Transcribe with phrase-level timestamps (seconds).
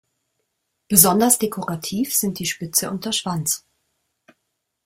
[0.87, 3.67] Besonders dekorativ sind die Spitze und der Schwanz.